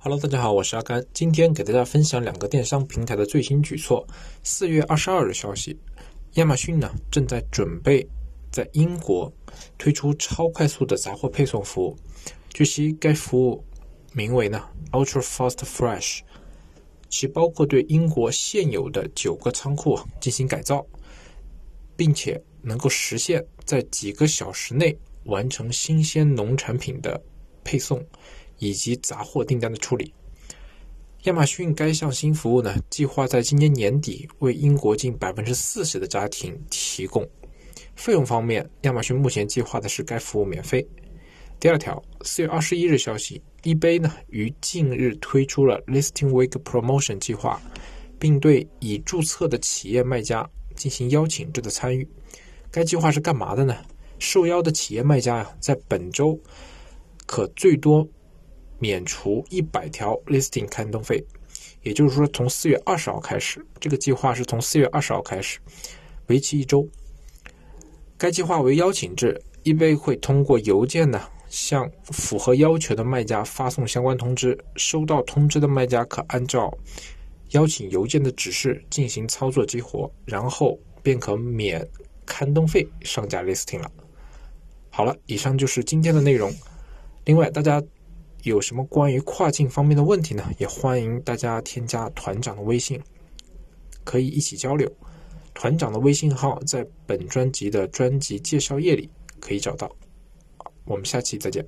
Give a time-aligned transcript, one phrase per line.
[0.00, 4.06] Hello，大家好，我是阿甘，今天给大家分享两个电商平台的最新举措。
[4.44, 5.76] 四月二十二日消息，
[6.34, 8.08] 亚马逊呢正在准备
[8.48, 9.30] 在英国
[9.76, 11.96] 推出超快速的杂货配送服务。
[12.50, 13.64] 据悉，该服务
[14.12, 16.20] 名为呢 Ultra Fast Fresh，
[17.10, 20.86] 其包括对英国现有的九个仓库进行改造，
[21.96, 27.20] 并且能够实现在几个小时内完成新鲜农产品的
[27.64, 28.00] 配送。
[28.58, 30.12] 以及杂货订单的处理，
[31.24, 37.26] 亚马逊该项新服务呢，计划在今年年底为英国近百分之四十的家庭提供。
[37.96, 40.86] 费用方面，亚马逊目前计划的是该服务免费。
[41.60, 47.60] 第二条，四月二十一日消息，eBay 呢于近日推出了 Listing Week Promotion 计划，
[48.18, 52.08] 并对已注册的企业卖家进行邀请制的参与。
[52.70, 53.76] 该计划是干嘛的呢？
[54.20, 56.38] 受邀的企业卖家呀，在本周
[57.26, 58.08] 可最多。
[58.78, 61.24] 免除一百条 listing 刊登费，
[61.82, 65.58] 也就是说，从四月二十号开始，这个计划是从四月二十号开始，
[66.26, 66.88] 为期一周。
[68.16, 76.72] 该计划为邀请制，eBay 会通过邮件呢向符合要求的卖家发送相关通知，收到通知的卖家可按照
[77.50, 81.86] 邀请邮件的指示进行操作激活，然后便可免
[82.26, 83.90] 刊登费上架 listing 了。
[84.90, 86.52] 好了，以上就是今天的内容。
[87.24, 87.82] 另外，大家。
[88.42, 90.44] 有什么关于跨境方面的问题呢？
[90.58, 93.00] 也欢迎大家添加团长的微信，
[94.04, 94.90] 可以一起交流。
[95.54, 99.90] 团长的微信号在本专辑的专辑介绍页里可以找到。
[100.84, 101.66] 我们下期再见。